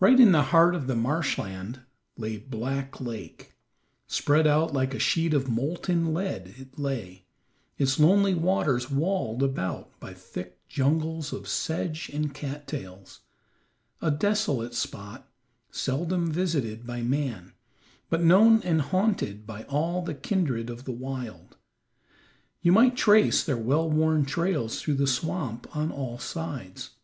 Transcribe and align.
Right 0.00 0.18
in 0.18 0.32
the 0.32 0.42
heart 0.50 0.74
of 0.74 0.88
the 0.88 0.96
marsh 0.96 1.38
land 1.38 1.82
lay 2.16 2.36
Black 2.38 3.00
Lake. 3.00 3.54
Spread 4.08 4.44
out 4.44 4.72
like 4.74 4.92
a 4.92 4.98
sheet 4.98 5.32
of 5.32 5.48
molten 5.48 6.12
lead 6.12 6.52
it 6.58 6.80
lay, 6.80 7.26
its 7.78 8.00
lonely 8.00 8.34
waters 8.34 8.90
walled 8.90 9.40
about 9.40 10.00
by 10.00 10.14
thick 10.14 10.66
jungles 10.68 11.32
of 11.32 11.46
sedge 11.46 12.10
and 12.12 12.34
cattails; 12.34 13.20
a 14.00 14.10
desolate 14.10 14.74
spot, 14.74 15.28
seldom 15.70 16.32
visited 16.32 16.84
by 16.84 17.00
man, 17.02 17.52
but 18.10 18.20
known 18.20 18.62
and 18.62 18.82
haunted 18.82 19.46
by 19.46 19.62
all 19.68 20.02
the 20.02 20.12
kindred 20.12 20.70
of 20.70 20.86
the 20.86 20.90
wild. 20.92 21.56
You 22.62 22.72
might 22.72 22.96
trace 22.96 23.44
their 23.44 23.56
well 23.56 23.88
worn 23.88 24.24
trails 24.24 24.80
through 24.82 24.94
the 24.96 25.06
swamp 25.06 25.68
on 25.76 25.92
all 25.92 26.18
sides. 26.18 26.96